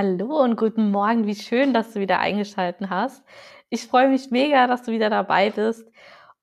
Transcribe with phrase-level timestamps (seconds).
[0.00, 1.26] Hallo und guten Morgen.
[1.26, 3.24] Wie schön, dass du wieder eingeschaltet hast.
[3.68, 5.90] Ich freue mich mega, dass du wieder dabei bist.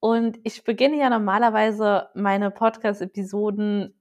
[0.01, 3.97] Und ich beginne ja normalerweise meine Podcast-Episoden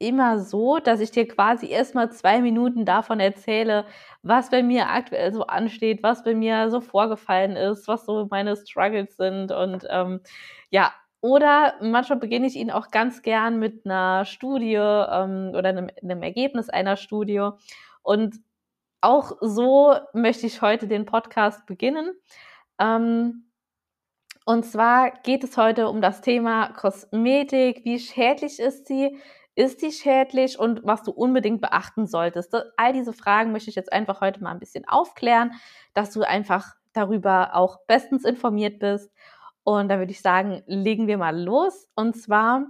[0.00, 3.84] immer so, dass ich dir quasi erstmal zwei Minuten davon erzähle,
[4.22, 8.56] was bei mir aktuell so ansteht, was bei mir so vorgefallen ist, was so meine
[8.56, 10.20] Struggles sind und ähm,
[10.70, 15.90] ja, oder manchmal beginne ich ihn auch ganz gern mit einer Studie ähm, oder einem,
[16.02, 17.50] einem Ergebnis einer Studie.
[18.02, 18.40] Und
[19.00, 22.12] auch so möchte ich heute den Podcast beginnen.
[22.78, 23.50] Ähm,
[24.46, 27.84] und zwar geht es heute um das Thema Kosmetik.
[27.84, 29.18] Wie schädlich ist sie?
[29.54, 32.54] Ist sie schädlich und was du unbedingt beachten solltest?
[32.76, 35.52] All diese Fragen möchte ich jetzt einfach heute mal ein bisschen aufklären,
[35.92, 39.12] dass du einfach darüber auch bestens informiert bist.
[39.64, 41.90] Und da würde ich sagen, legen wir mal los.
[41.94, 42.66] Und zwar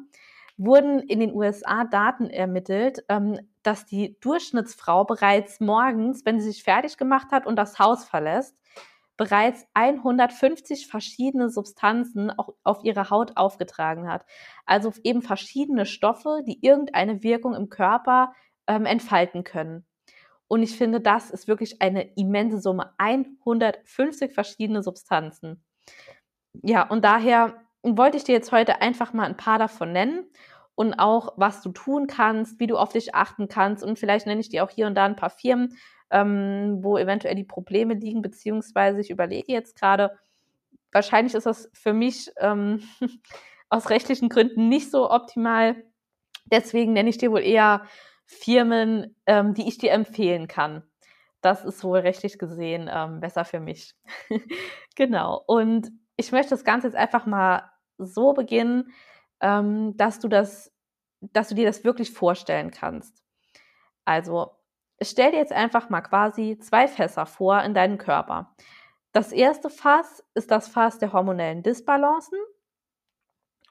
[0.60, 6.62] wurden in den USA Daten ermittelt, ähm, dass die Durchschnittsfrau bereits morgens, wenn sie sich
[6.62, 8.56] fertig gemacht hat und das Haus verlässt,
[9.16, 14.24] bereits 150 verschiedene Substanzen auch auf ihre Haut aufgetragen hat.
[14.66, 18.32] Also eben verschiedene Stoffe, die irgendeine Wirkung im Körper
[18.66, 19.86] ähm, entfalten können.
[20.46, 22.92] Und ich finde, das ist wirklich eine immense Summe.
[22.98, 25.62] 150 verschiedene Substanzen.
[26.62, 30.26] Ja, und daher wollte ich dir jetzt heute einfach mal ein paar davon nennen
[30.74, 33.84] und auch, was du tun kannst, wie du auf dich achten kannst.
[33.84, 35.76] Und vielleicht nenne ich dir auch hier und da ein paar Firmen,
[36.10, 40.18] ähm, wo eventuell die Probleme liegen, beziehungsweise ich überlege jetzt gerade,
[40.92, 42.82] wahrscheinlich ist das für mich ähm,
[43.68, 45.76] aus rechtlichen Gründen nicht so optimal.
[46.46, 47.82] Deswegen nenne ich dir wohl eher
[48.24, 50.82] Firmen, ähm, die ich dir empfehlen kann.
[51.42, 53.94] Das ist wohl rechtlich gesehen ähm, besser für mich.
[54.96, 55.42] genau.
[55.46, 58.92] Und ich möchte das Ganze jetzt einfach mal so beginnen,
[59.40, 60.72] ähm, dass du das,
[61.20, 63.22] dass du dir das wirklich vorstellen kannst.
[64.04, 64.52] Also
[65.02, 68.54] stell dir jetzt einfach mal quasi zwei Fässer vor in deinem Körper.
[69.12, 72.38] Das erste Fass ist das Fass der hormonellen Disbalancen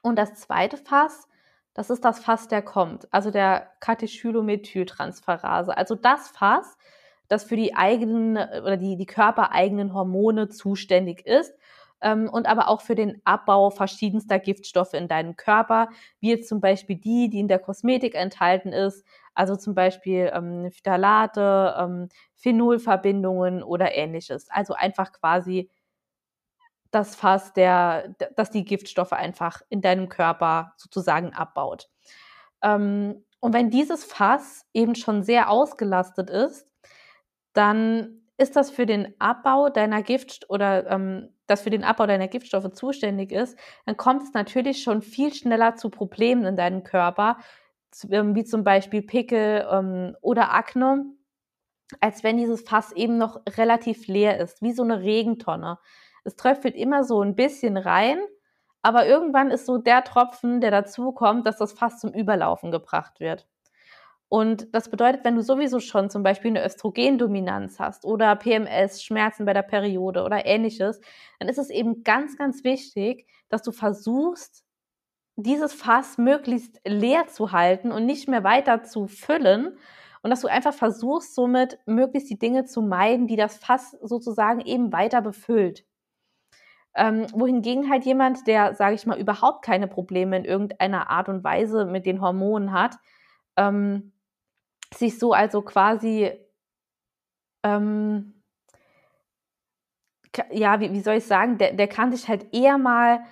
[0.02, 1.28] und das zweite Fass,
[1.72, 6.76] das ist das Fass, der kommt, also der Katechylomethyltransferase, also das Fass,
[7.28, 11.54] das für die eigenen oder die, die körpereigenen Hormone zuständig ist
[12.02, 15.88] und aber auch für den Abbau verschiedenster Giftstoffe in deinem Körper,
[16.20, 20.70] wie jetzt zum Beispiel die, die in der Kosmetik enthalten ist, also zum Beispiel ähm,
[20.72, 24.48] Phthalate, ähm, Phenolverbindungen oder ähnliches.
[24.50, 25.70] Also einfach quasi
[26.90, 31.88] das Fass, der, das die Giftstoffe einfach in deinem Körper sozusagen abbaut.
[32.62, 36.68] Ähm, und wenn dieses Fass eben schon sehr ausgelastet ist,
[37.52, 42.28] dann ist das für den Abbau deiner Gift oder ähm, das für den Abbau deiner
[42.28, 47.38] Giftstoffe zuständig ist, dann kommt es natürlich schon viel schneller zu Problemen in deinem Körper,
[48.10, 51.06] ähm, wie zum Beispiel Pickel ähm, oder Akne,
[52.00, 55.78] als wenn dieses Fass eben noch relativ leer ist, wie so eine Regentonne.
[56.24, 58.18] Es tröpfelt immer so ein bisschen rein,
[58.82, 63.20] aber irgendwann ist so der Tropfen, der dazu kommt, dass das Fass zum Überlaufen gebracht
[63.20, 63.46] wird.
[64.32, 69.44] Und das bedeutet, wenn du sowieso schon zum Beispiel eine Östrogendominanz hast oder PMS, Schmerzen
[69.44, 71.00] bei der Periode oder ähnliches,
[71.40, 74.62] dann ist es eben ganz, ganz wichtig, dass du versuchst,
[75.34, 79.76] dieses Fass möglichst leer zu halten und nicht mehr weiter zu füllen
[80.22, 84.60] und dass du einfach versuchst, somit möglichst die Dinge zu meiden, die das Fass sozusagen
[84.60, 85.84] eben weiter befüllt.
[86.94, 91.42] Ähm, wohingegen halt jemand, der, sage ich mal, überhaupt keine Probleme in irgendeiner Art und
[91.42, 92.96] Weise mit den Hormonen hat,
[93.56, 94.12] ähm,
[94.94, 96.30] sich so also quasi,
[97.64, 98.42] ähm,
[100.52, 103.24] ja, wie, wie soll ich sagen, der, der kann sich halt eher mal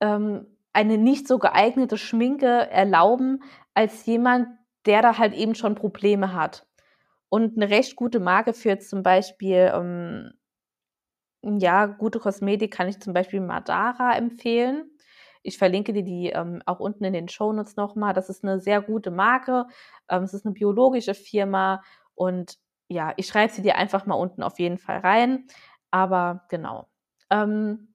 [0.00, 3.42] ähm, eine nicht so geeignete Schminke erlauben,
[3.74, 4.48] als jemand,
[4.86, 6.66] der da halt eben schon Probleme hat.
[7.28, 10.32] Und eine recht gute Marke für zum Beispiel, ähm,
[11.42, 14.90] ja, gute Kosmetik kann ich zum Beispiel Madara empfehlen.
[15.44, 18.14] Ich verlinke dir die ähm, auch unten in den Shownotes nochmal.
[18.14, 19.66] Das ist eine sehr gute Marke.
[20.08, 21.82] Ähm, es ist eine biologische Firma
[22.14, 25.46] und ja, ich schreibe sie dir einfach mal unten auf jeden Fall rein.
[25.90, 26.88] Aber genau.
[27.30, 27.94] Ähm,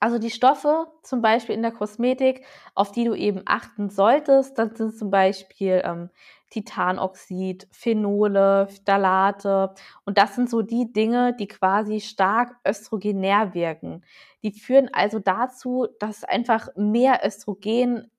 [0.00, 4.76] also die Stoffe zum Beispiel in der Kosmetik, auf die du eben achten solltest, das
[4.78, 6.10] sind zum Beispiel ähm,
[6.50, 9.74] Titanoxid, Phenole, Phthalate.
[10.04, 14.04] Und das sind so die Dinge, die quasi stark östrogenär wirken.
[14.42, 18.10] Die führen also dazu, dass einfach mehr Östrogen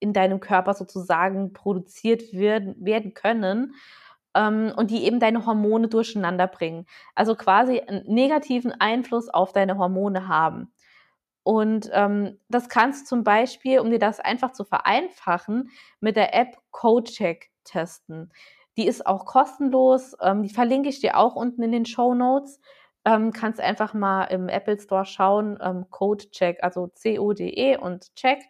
[0.00, 3.74] in deinem Körper sozusagen produziert werden, werden können
[4.34, 6.86] ähm, und die eben deine Hormone durcheinander bringen.
[7.14, 10.72] Also quasi einen negativen Einfluss auf deine Hormone haben.
[11.42, 16.34] Und ähm, das kannst du zum Beispiel, um dir das einfach zu vereinfachen, mit der
[16.34, 18.32] App CodeCheck testen.
[18.76, 20.16] Die ist auch kostenlos.
[20.22, 22.60] Ähm, die verlinke ich dir auch unten in den Show Notes.
[23.04, 28.40] Ähm, kannst einfach mal im Apple Store schauen, ähm, Code Check, also C-O-D-E und Check.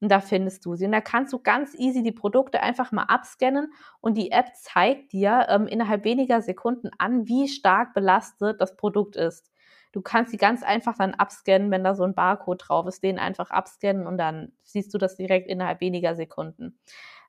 [0.00, 0.86] Und da findest du sie.
[0.86, 5.12] Und da kannst du ganz easy die Produkte einfach mal abscannen und die App zeigt
[5.12, 9.50] dir ähm, innerhalb weniger Sekunden an, wie stark belastet das Produkt ist.
[9.92, 13.18] Du kannst sie ganz einfach dann abscannen, wenn da so ein Barcode drauf ist, den
[13.18, 16.78] einfach abscannen und dann siehst du das direkt innerhalb weniger Sekunden.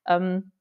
[0.07, 0.51] Ähm,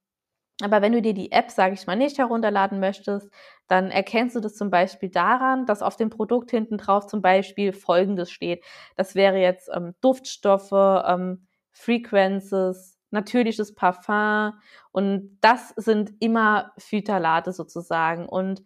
[0.62, 3.28] aber wenn du dir die App, sage ich mal, nicht herunterladen möchtest,
[3.66, 7.72] dann erkennst du das zum Beispiel daran, dass auf dem Produkt hinten drauf zum Beispiel
[7.72, 8.64] Folgendes steht.
[8.96, 14.54] Das wäre jetzt ähm, Duftstoffe, ähm, Frequences, natürliches Parfum
[14.92, 18.62] und das sind immer Phytalate sozusagen und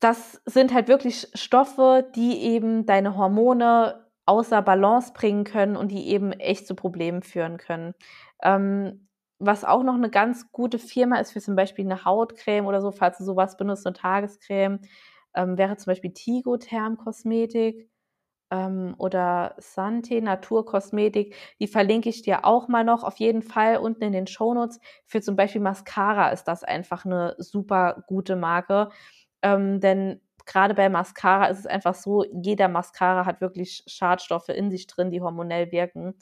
[0.00, 6.08] das sind halt wirklich Stoffe, die eben deine Hormone außer Balance bringen können und die
[6.08, 7.94] eben echt zu Problemen führen können.
[8.42, 9.07] Ähm,
[9.38, 12.90] was auch noch eine ganz gute Firma ist für zum Beispiel eine Hautcreme oder so,
[12.90, 14.80] falls du sowas benutzt, eine Tagescreme,
[15.34, 17.88] ähm, wäre zum Beispiel Tigotherm Kosmetik
[18.50, 21.34] ähm, oder Sante Naturkosmetik.
[21.60, 24.80] Die verlinke ich dir auch mal noch auf jeden Fall unten in den Shownotes.
[25.06, 28.90] Für zum Beispiel Mascara ist das einfach eine super gute Marke.
[29.42, 34.70] Ähm, denn gerade bei Mascara ist es einfach so, jeder Mascara hat wirklich Schadstoffe in
[34.70, 36.14] sich drin, die hormonell wirken.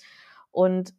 [0.50, 0.92] Und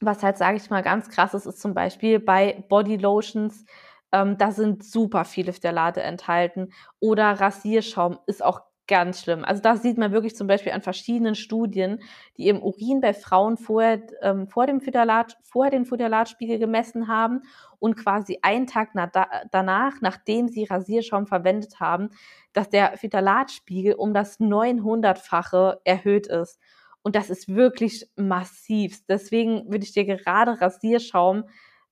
[0.00, 3.64] was halt, sage ich mal, ganz krass ist, ist zum Beispiel bei Body Lotions,
[4.12, 6.70] ähm, da sind super viele Phthalate enthalten.
[7.00, 9.44] Oder Rasierschaum ist auch ganz schlimm.
[9.44, 12.00] Also das sieht man wirklich zum Beispiel an verschiedenen Studien,
[12.38, 17.42] die im Urin bei Frauen vorher, ähm, vor dem Phthalat, vorher den Phthalatspiegel gemessen haben
[17.78, 22.08] und quasi einen Tag na, da, danach, nachdem sie Rasierschaum verwendet haben,
[22.54, 26.58] dass der Phthalatspiegel um das 900-fache erhöht ist.
[27.02, 29.04] Und das ist wirklich massiv.
[29.08, 31.44] Deswegen würde ich dir gerade Rasierschaum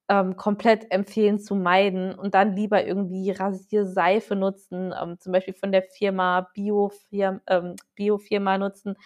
[0.08, 5.72] ähm, komplett empfehlen zu meiden und dann lieber irgendwie Rasierseife nutzen, ähm, zum Beispiel von
[5.72, 8.96] der Firma Biofirma, ähm, Biofirma nutzen,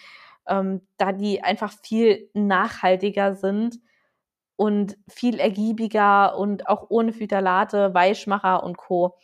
[0.48, 3.78] ähm, da die einfach viel nachhaltiger sind
[4.56, 9.16] und viel ergiebiger und auch ohne Phytalate, Weichmacher und Co.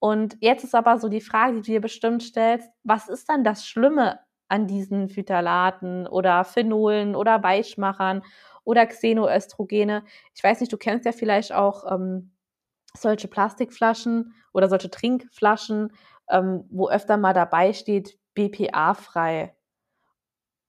[0.00, 3.44] Und jetzt ist aber so die Frage, die du dir bestimmt stellst, was ist dann
[3.44, 4.18] das Schlimme
[4.50, 8.22] an diesen Phytalaten oder Phenolen oder Weichmachern
[8.64, 10.04] oder Xenoöstrogene.
[10.34, 12.32] Ich weiß nicht, du kennst ja vielleicht auch ähm,
[12.94, 15.92] solche Plastikflaschen oder solche Trinkflaschen,
[16.28, 19.54] ähm, wo öfter mal dabei steht BPA-frei.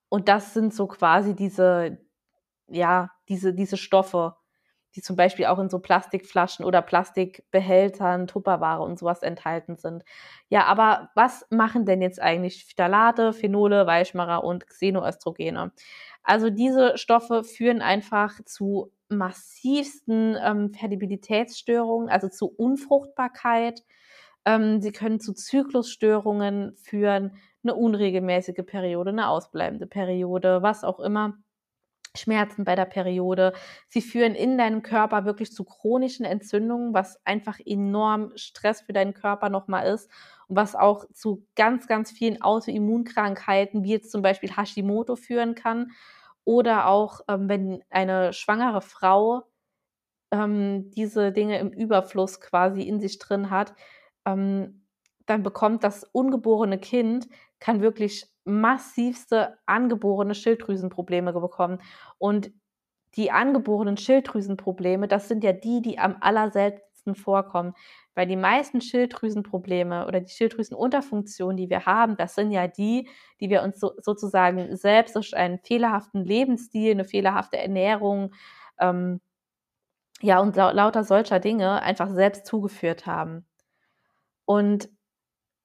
[0.09, 1.97] Und das sind so quasi diese,
[2.67, 4.35] ja, diese, diese Stoffe,
[4.95, 10.03] die zum Beispiel auch in so Plastikflaschen oder Plastikbehältern, Tupperware und sowas enthalten sind.
[10.49, 15.71] Ja, aber was machen denn jetzt eigentlich Phthalate, Phenole, Weichmacher und Xenoöstrogene?
[16.23, 23.83] Also diese Stoffe führen einfach zu massivsten ähm, Fertilität,störungen also zu Unfruchtbarkeit.
[24.45, 31.37] Ähm, sie können zu Zyklusstörungen führen, eine unregelmäßige Periode, eine ausbleibende Periode, was auch immer.
[32.17, 33.53] Schmerzen bei der Periode.
[33.87, 39.13] Sie führen in deinem Körper wirklich zu chronischen Entzündungen, was einfach enorm Stress für deinen
[39.13, 40.09] Körper nochmal ist
[40.47, 45.91] und was auch zu ganz, ganz vielen Autoimmunkrankheiten, wie jetzt zum Beispiel Hashimoto, führen kann.
[46.43, 49.43] Oder auch, ähm, wenn eine schwangere Frau
[50.31, 53.73] ähm, diese Dinge im Überfluss quasi in sich drin hat,
[54.25, 54.85] ähm,
[55.25, 57.27] dann bekommt das ungeborene Kind,
[57.61, 61.79] kann wirklich massivste angeborene Schilddrüsenprobleme bekommen.
[62.17, 62.51] Und
[63.15, 67.73] die angeborenen Schilddrüsenprobleme, das sind ja die, die am allerseltensten vorkommen.
[68.15, 73.07] Weil die meisten Schilddrüsenprobleme oder die Schilddrüsenunterfunktion, die wir haben, das sind ja die,
[73.39, 78.33] die wir uns so, sozusagen selbst durch einen fehlerhaften Lebensstil, eine fehlerhafte Ernährung,
[78.79, 79.21] ähm,
[80.21, 83.45] ja, und lauter solcher Dinge einfach selbst zugeführt haben.
[84.45, 84.89] Und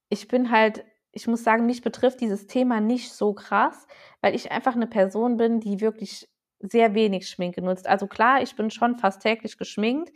[0.08, 0.84] ich bin halt
[1.16, 3.86] ich muss sagen, mich betrifft dieses Thema nicht so krass,
[4.20, 6.28] weil ich einfach eine Person bin, die wirklich
[6.60, 7.88] sehr wenig Schminke nutzt.
[7.88, 10.12] Also klar, ich bin schon fast täglich geschminkt,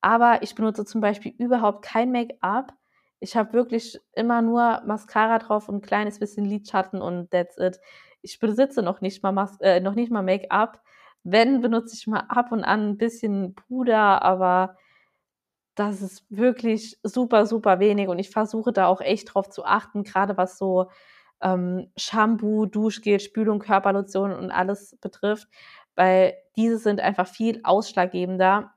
[0.00, 2.72] aber ich benutze zum Beispiel überhaupt kein Make-up.
[3.18, 7.80] Ich habe wirklich immer nur Mascara drauf und ein kleines bisschen Lidschatten und that's it.
[8.22, 10.80] Ich besitze noch nicht mal, Mas äh, noch nicht mal Make-up.
[11.24, 14.76] Wenn, benutze ich mal ab und an ein bisschen Puder, aber
[15.76, 20.02] das ist wirklich super, super wenig und ich versuche da auch echt drauf zu achten,
[20.04, 20.90] gerade was so
[21.42, 25.48] ähm, Shampoo, Duschgel, Spülung, Körperlotion und alles betrifft,
[25.94, 28.72] weil diese sind einfach viel ausschlaggebender.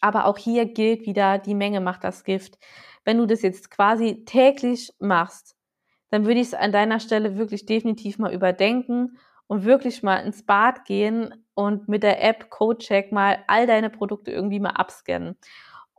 [0.00, 2.58] Aber auch hier gilt wieder, die Menge macht das Gift.
[3.04, 5.54] Wenn du das jetzt quasi täglich machst,
[6.10, 10.46] dann würde ich es an deiner Stelle wirklich definitiv mal überdenken und wirklich mal ins
[10.46, 15.36] Bad gehen und mit der App CodeCheck mal all deine Produkte irgendwie mal abscannen.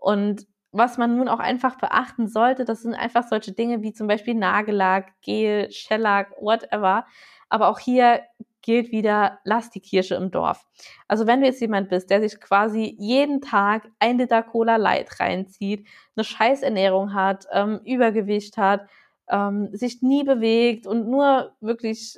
[0.01, 4.07] Und was man nun auch einfach beachten sollte, das sind einfach solche Dinge wie zum
[4.07, 7.05] Beispiel Nagellack, Gel, Shellack, whatever.
[7.49, 8.21] Aber auch hier
[8.63, 10.65] gilt wieder, lass die Kirsche im Dorf.
[11.07, 15.19] Also wenn du jetzt jemand bist, der sich quasi jeden Tag ein Liter Cola Light
[15.19, 18.87] reinzieht, eine Scheißernährung hat, ähm, Übergewicht hat,
[19.29, 22.17] ähm, sich nie bewegt und nur wirklich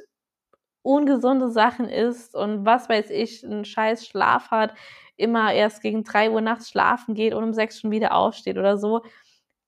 [0.83, 4.73] ungesunde Sachen isst und was weiß ich, einen scheiß Schlaf hat,
[5.17, 8.77] immer erst gegen drei Uhr nachts schlafen geht und um sechs schon wieder aufsteht oder
[8.77, 9.01] so,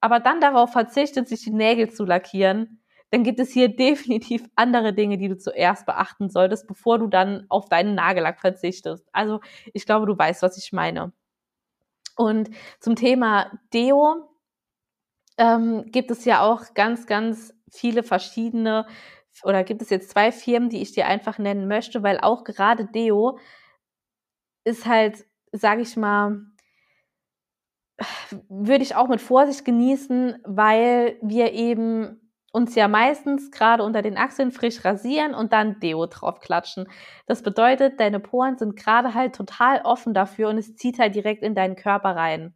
[0.02, 2.80] aber dann darauf verzichtet, sich die Nägel zu lackieren,
[3.10, 7.46] dann gibt es hier definitiv andere Dinge, die du zuerst beachten solltest, bevor du dann
[7.50, 9.08] auf deinen Nagellack verzichtest.
[9.14, 9.40] Also
[9.74, 11.12] ich glaube, du weißt, was ich meine.
[12.18, 14.30] Und zum Thema Deo
[15.38, 18.86] ähm, gibt es ja auch ganz, ganz viele verschiedene
[19.44, 22.86] oder gibt es jetzt zwei Firmen, die ich dir einfach nennen möchte, weil auch gerade
[22.86, 23.38] Deo
[24.64, 26.42] ist halt, sage ich mal,
[28.50, 34.18] würde ich auch mit Vorsicht genießen, weil wir eben uns ja meistens gerade unter den
[34.18, 36.88] Achseln frisch rasieren und dann Deo draufklatschen.
[37.28, 41.44] Das bedeutet, deine Poren sind gerade halt total offen dafür und es zieht halt direkt
[41.44, 42.56] in deinen Körper rein.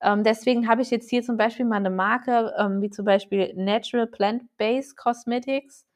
[0.00, 3.52] Ähm, deswegen habe ich jetzt hier zum Beispiel mal eine Marke, ähm, wie zum Beispiel
[3.56, 5.87] Natural Plant-Based Cosmetics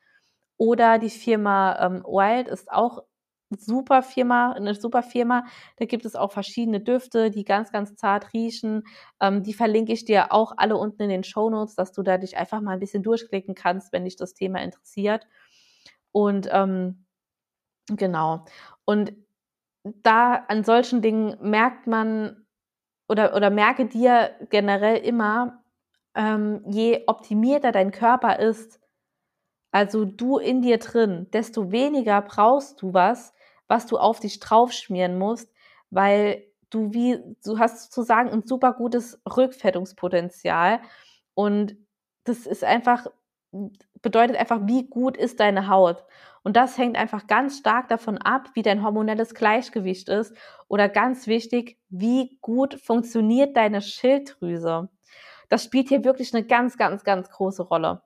[0.63, 3.03] oder die Firma ähm, Wild ist auch
[3.51, 5.45] super Firma, eine super Firma.
[5.77, 8.85] Da gibt es auch verschiedene Düfte, die ganz, ganz zart riechen.
[9.21, 12.17] Ähm, die verlinke ich dir auch alle unten in den Show Notes, dass du da
[12.17, 15.27] dich einfach mal ein bisschen durchklicken kannst, wenn dich das Thema interessiert.
[16.13, 17.07] Und ähm,
[17.89, 18.45] genau.
[18.85, 19.15] Und
[19.83, 22.47] da an solchen Dingen merkt man
[23.09, 25.65] oder, oder merke dir generell immer,
[26.15, 28.82] ähm, je optimierter dein Körper ist,
[29.73, 33.35] also du in dir drin, desto weniger brauchst du was,
[33.67, 35.51] was du auf dich draufschmieren musst,
[35.91, 40.81] weil du wie, du hast sozusagen ein super gutes Rückfettungspotenzial
[41.35, 41.77] und
[42.25, 43.07] das ist einfach,
[44.03, 46.05] bedeutet einfach, wie gut ist deine Haut.
[46.45, 50.35] Und das hängt einfach ganz stark davon ab, wie dein hormonelles Gleichgewicht ist
[50.69, 54.89] oder ganz wichtig, wie gut funktioniert deine Schilddrüse.
[55.49, 58.03] Das spielt hier wirklich eine ganz, ganz, ganz große Rolle.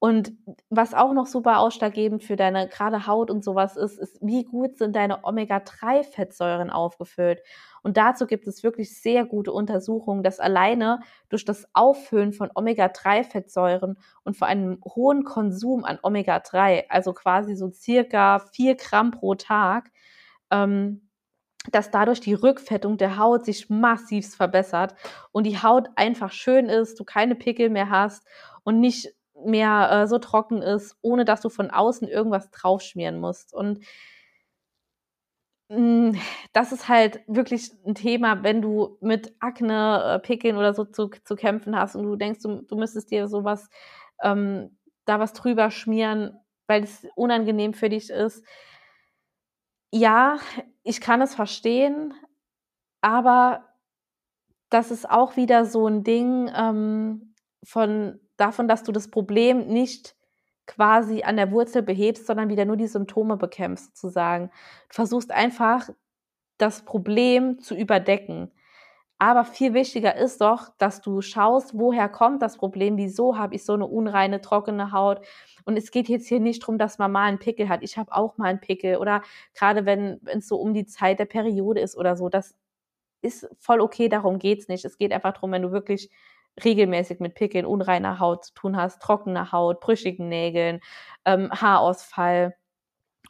[0.00, 0.32] Und
[0.70, 4.78] was auch noch super ausschlaggebend für deine gerade Haut und sowas ist, ist, wie gut
[4.78, 7.42] sind deine Omega-3-Fettsäuren aufgefüllt.
[7.82, 13.98] Und dazu gibt es wirklich sehr gute Untersuchungen, dass alleine durch das Auffüllen von Omega-3-Fettsäuren
[14.24, 19.90] und vor einem hohen Konsum an Omega-3, also quasi so circa vier Gramm pro Tag,
[20.50, 21.10] ähm,
[21.72, 24.94] dass dadurch die Rückfettung der Haut sich massiv verbessert
[25.30, 28.26] und die Haut einfach schön ist, du keine Pickel mehr hast
[28.64, 33.54] und nicht mehr äh, so trocken ist, ohne dass du von außen irgendwas draufschmieren musst.
[33.54, 33.80] Und
[35.68, 35.78] mh,
[36.12, 36.20] mm,
[36.52, 41.08] das ist halt wirklich ein Thema, wenn du mit Akne, äh, Pickeln oder so zu,
[41.24, 43.68] zu kämpfen hast und du denkst, du, du müsstest dir sowas,
[44.22, 48.44] ähm, da was drüber schmieren, weil es unangenehm für dich ist.
[49.92, 50.38] Ja,
[50.84, 52.14] ich kann es verstehen,
[53.00, 53.64] aber
[54.70, 60.16] das ist auch wieder so ein Ding ähm, von davon, dass du das Problem nicht
[60.66, 64.50] quasi an der Wurzel behebst, sondern wieder nur die Symptome bekämpfst, sozusagen.
[64.88, 65.90] Du versuchst einfach,
[66.58, 68.50] das Problem zu überdecken.
[69.18, 73.64] Aber viel wichtiger ist doch, dass du schaust, woher kommt das Problem, wieso habe ich
[73.64, 75.20] so eine unreine, trockene Haut.
[75.64, 77.82] Und es geht jetzt hier nicht darum, dass man mal einen Pickel hat.
[77.82, 78.96] Ich habe auch mal einen Pickel.
[78.96, 79.22] Oder
[79.54, 82.30] gerade wenn es so um die Zeit der Periode ist oder so.
[82.30, 82.54] Das
[83.20, 84.84] ist voll okay, darum geht es nicht.
[84.86, 86.10] Es geht einfach darum, wenn du wirklich
[86.64, 90.80] regelmäßig mit Pickeln, unreiner Haut zu tun hast, trockener Haut, brüchigen Nägeln,
[91.24, 92.54] ähm, Haarausfall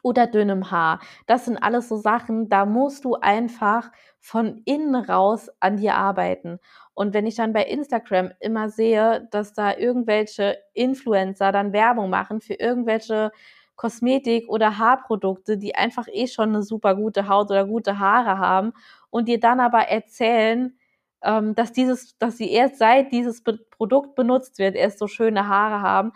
[0.03, 0.99] oder dünnem Haar.
[1.27, 6.59] Das sind alles so Sachen, da musst du einfach von innen raus an dir arbeiten.
[6.93, 12.41] Und wenn ich dann bei Instagram immer sehe, dass da irgendwelche Influencer dann Werbung machen
[12.41, 13.31] für irgendwelche
[13.75, 18.73] Kosmetik oder Haarprodukte, die einfach eh schon eine super gute Haut oder gute Haare haben
[19.09, 20.77] und dir dann aber erzählen,
[21.23, 25.47] ähm, dass dieses, dass sie erst seit dieses Be Produkt benutzt wird, erst so schöne
[25.47, 26.11] Haare haben,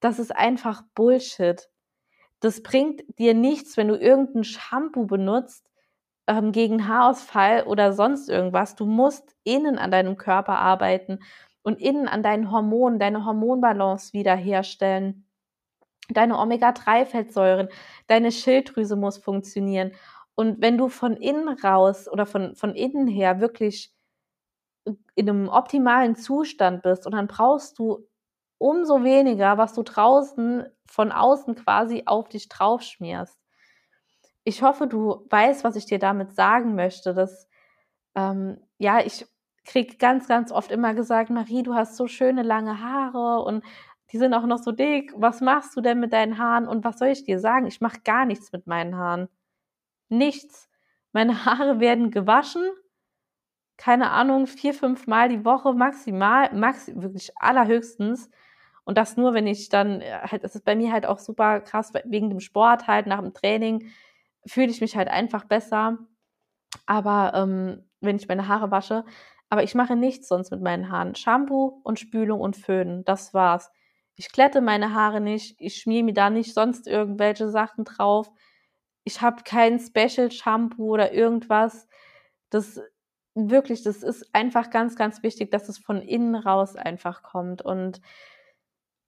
[0.00, 1.68] das ist einfach Bullshit.
[2.40, 5.70] Das bringt dir nichts, wenn du irgendein Shampoo benutzt
[6.26, 8.74] ähm, gegen Haarausfall oder sonst irgendwas.
[8.74, 11.20] Du musst innen an deinem Körper arbeiten
[11.62, 15.26] und innen an deinen Hormonen, deine Hormonbalance wiederherstellen.
[16.08, 17.68] Deine Omega-3-Fettsäuren,
[18.08, 19.92] deine Schilddrüse muss funktionieren.
[20.34, 23.91] Und wenn du von innen raus oder von, von innen her wirklich
[25.14, 28.06] in einem optimalen Zustand bist und dann brauchst du
[28.58, 33.38] umso weniger, was du draußen von außen quasi auf dich draufschmierst.
[34.44, 37.48] ich hoffe, du weißt, was ich dir damit sagen möchte, dass,
[38.16, 39.26] ähm, ja, ich
[39.64, 43.64] krieg ganz, ganz oft immer gesagt, Marie, du hast so schöne lange Haare und
[44.12, 45.12] die sind auch noch so dick.
[45.16, 46.68] Was machst du denn mit deinen Haaren?
[46.68, 47.66] Und was soll ich dir sagen?
[47.66, 49.28] Ich mache gar nichts mit meinen Haaren.
[50.08, 50.68] Nichts.
[51.12, 52.64] Meine Haare werden gewaschen.
[53.76, 58.30] Keine Ahnung, vier, fünf Mal die Woche maximal, max, wirklich allerhöchstens.
[58.84, 61.60] Und das nur, wenn ich dann, äh, halt, es ist bei mir halt auch super
[61.60, 63.90] krass, wegen dem Sport halt, nach dem Training
[64.46, 65.98] fühle ich mich halt einfach besser.
[66.86, 69.04] Aber ähm, wenn ich meine Haare wasche,
[69.50, 71.14] aber ich mache nichts sonst mit meinen Haaren.
[71.14, 73.70] Shampoo und Spülung und Föhnen, das war's.
[74.16, 78.30] Ich glätte meine Haare nicht, ich schmier mir da nicht sonst irgendwelche Sachen drauf.
[79.04, 81.88] Ich habe kein Special Shampoo oder irgendwas.
[82.50, 82.80] Das
[83.34, 87.62] wirklich, das ist einfach ganz, ganz wichtig, dass es von innen raus einfach kommt.
[87.62, 88.00] Und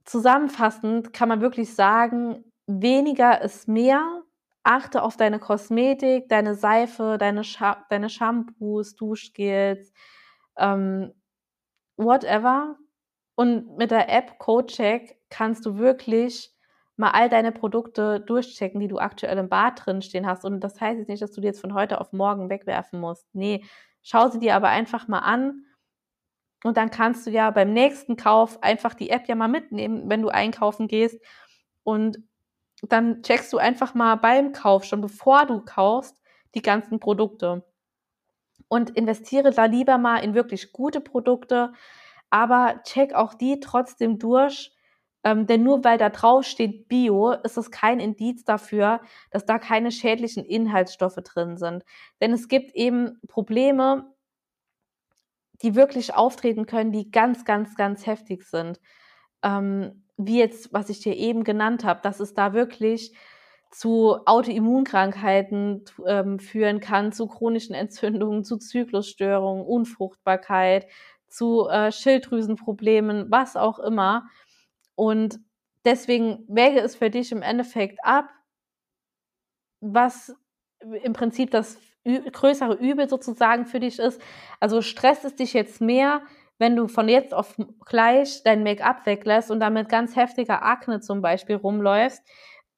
[0.05, 4.23] zusammenfassend kann man wirklich sagen, weniger ist mehr.
[4.63, 9.93] Achte auf deine Kosmetik, deine Seife, deine, Scha deine Shampoos, Duschgels,
[10.57, 11.13] ähm,
[11.97, 12.77] whatever.
[13.35, 16.55] Und mit der App CodeCheck kannst du wirklich
[16.97, 20.45] mal all deine Produkte durchchecken, die du aktuell im Bad drin stehen hast.
[20.45, 23.27] Und das heißt jetzt nicht, dass du die jetzt von heute auf morgen wegwerfen musst.
[23.35, 23.65] Nee,
[24.05, 25.65] schau sie dir aber einfach mal an.
[26.63, 30.23] Und dann kannst du ja beim nächsten Kauf einfach die App ja mal mitnehmen, wenn
[30.23, 31.21] du einkaufen gehst.
[31.83, 32.19] Und
[32.83, 36.23] dann checkst du einfach mal beim Kauf, schon bevor du kaufst,
[36.55, 37.65] die ganzen Produkte.
[38.69, 41.73] Und investiere da lieber mal in wirklich gute Produkte,
[42.31, 44.74] aber check auch die trotzdem durch.
[45.25, 49.01] Ähm, denn nur weil da drauf steht Bio, ist es kein Indiz dafür,
[49.31, 51.85] dass da keine schädlichen Inhaltsstoffe drin sind.
[52.21, 54.15] Denn es gibt eben Probleme,
[55.63, 58.81] die wirklich auftreten können, die ganz, ganz, ganz heftig sind.
[59.43, 63.15] Ähm, wie jetzt, was ich dir eben genannt habe, dass es da wirklich
[63.71, 70.87] zu Autoimmunkrankheiten ähm, führen kann, zu chronischen Entzündungen, zu Zyklusstörungen, Unfruchtbarkeit,
[71.29, 74.29] zu äh, Schilddrüsenproblemen, was auch immer.
[74.95, 75.41] Und
[75.85, 78.29] deswegen wäge es für dich im Endeffekt ab,
[79.81, 80.35] was
[81.03, 84.21] im Prinzip das größere Übel sozusagen für dich ist.
[84.61, 86.23] Also stresst es dich jetzt mehr,
[86.59, 91.23] wenn du von jetzt auf gleich dein Make-up weglässt und damit ganz heftiger Akne zum
[91.23, 92.23] Beispiel rumläufst,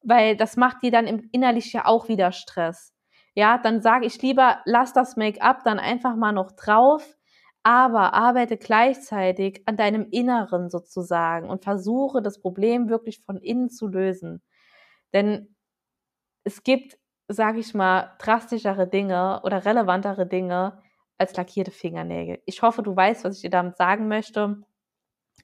[0.01, 2.93] weil das macht dir dann innerlich ja auch wieder Stress.
[3.35, 7.16] Ja, dann sage ich lieber, lass das Make-up dann einfach mal noch drauf,
[7.67, 13.87] aber arbeite gleichzeitig an deinem Inneren sozusagen und versuche das Problem wirklich von innen zu
[13.87, 14.41] lösen.
[15.13, 15.53] Denn
[16.45, 20.81] es gibt, sage ich mal, drastischere Dinge oder relevantere Dinge
[21.17, 22.41] als lackierte Fingernägel.
[22.45, 24.63] Ich hoffe, du weißt, was ich dir damit sagen möchte.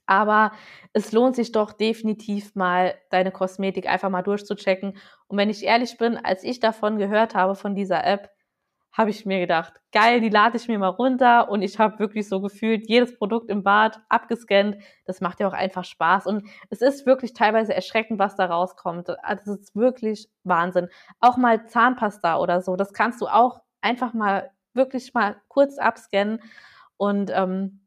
[0.05, 0.53] Aber
[0.93, 4.97] es lohnt sich doch definitiv mal, deine Kosmetik einfach mal durchzuchecken.
[5.27, 8.29] Und wenn ich ehrlich bin, als ich davon gehört habe, von dieser App,
[8.93, 12.29] habe ich mir gedacht, geil, die lade ich mir mal runter und ich habe wirklich
[12.29, 14.77] so gefühlt jedes Produkt im Bad abgescannt.
[15.05, 19.09] Das macht ja auch einfach Spaß und es ist wirklich teilweise erschreckend, was da rauskommt.
[19.09, 20.89] Das ist wirklich Wahnsinn.
[21.19, 26.39] Auch mal Zahnpasta oder so, das kannst du auch einfach mal wirklich mal kurz abscannen
[26.97, 27.79] und ähm,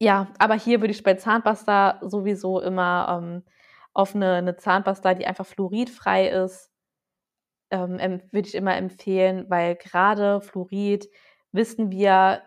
[0.00, 3.42] ja, aber hier würde ich bei Zahnpasta sowieso immer ähm,
[3.94, 6.73] auf eine, eine Zahnpasta, die einfach fluoridfrei ist,
[7.74, 11.08] ähm, würde ich immer empfehlen, weil gerade Fluorid,
[11.52, 12.42] wissen wir,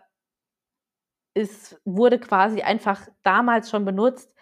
[1.34, 4.34] es wurde quasi einfach damals schon benutzt,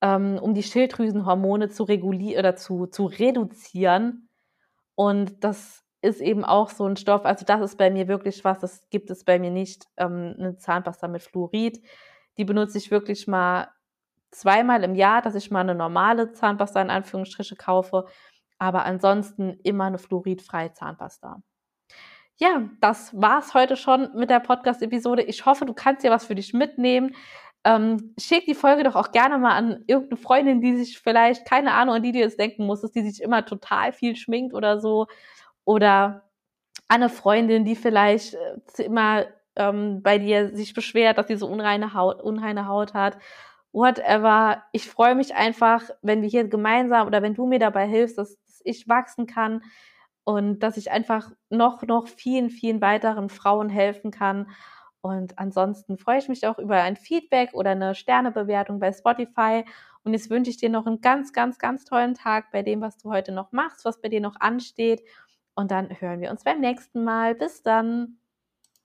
[0.00, 4.28] ähm, um die Schilddrüsenhormone zu regulieren oder zu, zu reduzieren.
[4.94, 8.58] Und das ist eben auch so ein Stoff, also das ist bei mir wirklich was,
[8.58, 11.82] das gibt es bei mir nicht, ähm, eine Zahnpasta mit Fluorid.
[12.36, 13.68] Die benutze ich wirklich mal
[14.30, 18.06] zweimal im Jahr, dass ich mal eine normale Zahnpasta in Anführungsstriche kaufe
[18.58, 21.42] aber ansonsten immer eine fluoridfreie Zahnpasta.
[22.36, 25.22] Ja, das war's heute schon mit der Podcast-Episode.
[25.22, 27.14] Ich hoffe, du kannst dir was für dich mitnehmen.
[27.64, 31.72] Ähm, schick die Folge doch auch gerne mal an irgendeine Freundin, die sich vielleicht, keine
[31.72, 35.06] Ahnung, an die du jetzt denken musstest, die sich immer total viel schminkt oder so.
[35.64, 36.24] Oder
[36.88, 41.46] an eine Freundin, die vielleicht äh, immer ähm, bei dir sich beschwert, dass sie so
[41.46, 43.16] unreine Haut, unreine Haut hat
[43.74, 44.62] whatever.
[44.72, 48.38] Ich freue mich einfach, wenn wir hier gemeinsam oder wenn du mir dabei hilfst, dass,
[48.54, 49.62] dass ich wachsen kann
[50.22, 54.50] und dass ich einfach noch, noch vielen, vielen weiteren Frauen helfen kann.
[55.00, 59.64] Und ansonsten freue ich mich auch über ein Feedback oder eine Sternebewertung bei Spotify.
[60.02, 62.96] Und jetzt wünsche ich dir noch einen ganz, ganz, ganz tollen Tag bei dem, was
[62.96, 65.02] du heute noch machst, was bei dir noch ansteht.
[65.54, 67.34] Und dann hören wir uns beim nächsten Mal.
[67.34, 68.18] Bis dann.